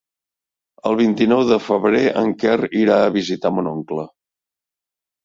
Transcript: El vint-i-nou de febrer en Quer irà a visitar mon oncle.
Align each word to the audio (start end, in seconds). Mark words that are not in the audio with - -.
El 0.91 0.95
vint-i-nou 1.01 1.43
de 1.51 1.59
febrer 1.65 2.01
en 2.21 2.31
Quer 2.45 2.55
irà 2.79 2.97
a 3.03 3.13
visitar 3.19 3.53
mon 3.59 3.71
oncle. 3.73 4.07